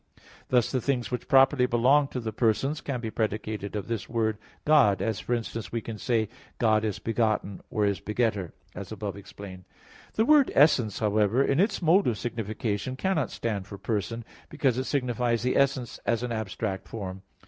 Thus 0.49 0.71
the 0.71 0.81
things 0.81 1.11
which 1.11 1.27
properly 1.27 1.67
belong 1.67 2.07
to 2.07 2.19
the 2.19 2.33
persons, 2.33 2.81
can 2.81 3.01
be 3.01 3.11
predicated 3.11 3.75
of 3.75 3.87
this 3.87 4.09
word, 4.09 4.39
"God," 4.65 4.99
as, 4.99 5.19
for 5.19 5.35
instance, 5.35 5.71
we 5.71 5.79
can 5.79 5.99
say 5.99 6.27
"God 6.57 6.83
is 6.83 6.97
begotten" 6.97 7.61
or 7.69 7.85
is 7.85 7.99
"Begetter," 7.99 8.51
as 8.73 8.91
above 8.91 9.15
explained 9.15 9.65
(A. 9.65 9.65
4). 9.65 9.75
The 10.15 10.25
word 10.25 10.51
"essence," 10.55 10.97
however, 10.97 11.43
in 11.43 11.59
its 11.59 11.83
mode 11.83 12.07
of 12.07 12.17
signification, 12.17 12.95
cannot 12.95 13.29
stand 13.29 13.67
for 13.67 13.77
Person, 13.77 14.25
because 14.49 14.79
it 14.79 14.85
signifies 14.85 15.43
the 15.43 15.55
essence 15.55 15.99
as 16.03 16.23
an 16.23 16.31
abstract 16.31 16.87
form. 16.87 17.21